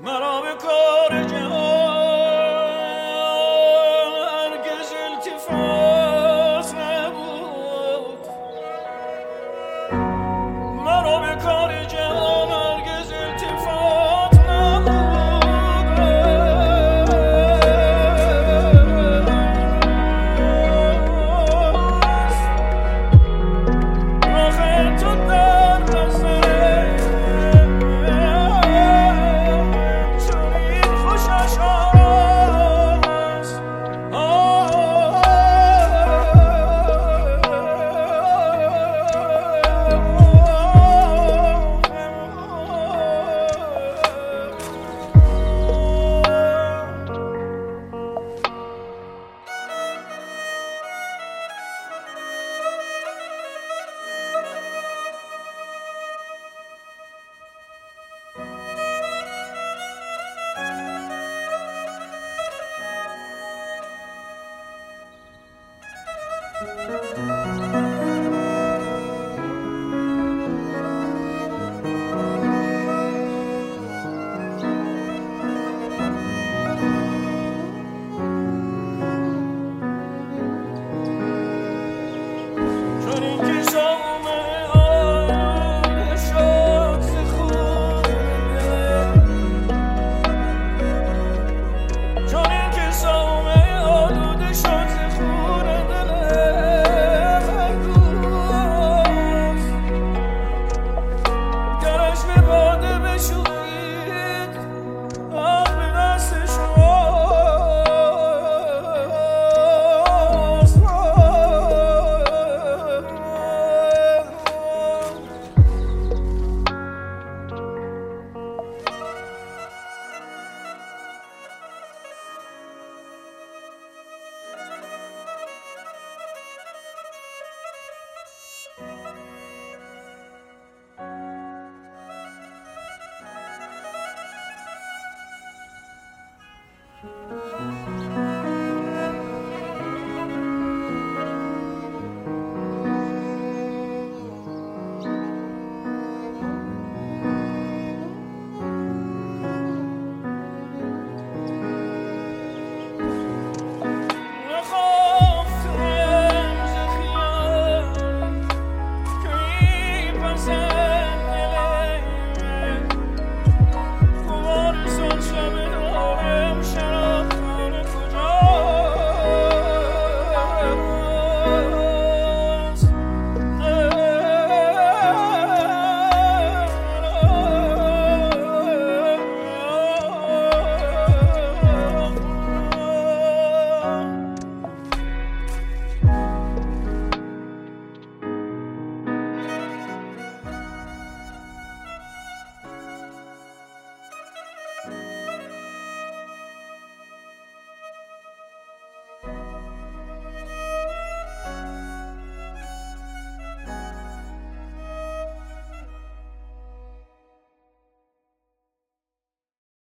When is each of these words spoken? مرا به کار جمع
مرا 0.00 0.40
به 0.42 0.54
کار 0.54 1.24
جمع 1.24 1.47